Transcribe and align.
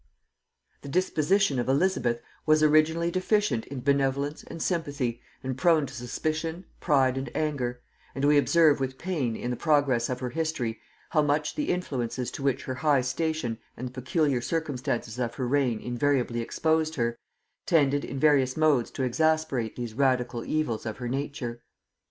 The 0.81 0.89
disposition 0.89 1.59
of 1.59 1.69
Elizabeth 1.69 2.23
was 2.47 2.63
originally 2.63 3.11
deficient 3.11 3.67
in 3.67 3.81
benevolence 3.81 4.41
and 4.41 4.59
sympathy, 4.59 5.21
and 5.43 5.55
prone 5.55 5.85
to 5.85 5.93
suspicion, 5.93 6.65
pride 6.79 7.19
and 7.19 7.29
anger; 7.37 7.83
and 8.15 8.25
we 8.25 8.35
observe 8.39 8.79
with 8.79 8.97
pain 8.97 9.35
in 9.35 9.51
the 9.51 9.55
progress 9.55 10.09
of 10.09 10.19
her 10.19 10.31
history, 10.31 10.79
how 11.11 11.21
much 11.21 11.53
the 11.53 11.69
influences 11.69 12.31
to 12.31 12.41
which 12.41 12.63
her 12.63 12.73
high 12.73 13.01
station 13.01 13.59
and 13.77 13.89
the 13.89 14.01
peculiar 14.01 14.41
circumstances 14.41 15.19
of 15.19 15.35
her 15.35 15.47
reign 15.47 15.79
inevitably 15.79 16.41
exposed 16.41 16.95
her, 16.95 17.15
tended 17.67 18.03
in 18.03 18.19
various 18.19 18.57
modes 18.57 18.89
to 18.89 19.03
exasperate 19.03 19.75
these 19.75 19.93
radical 19.93 20.43
evils 20.43 20.87
of 20.87 20.97
her 20.97 21.09
nature. 21.09 21.61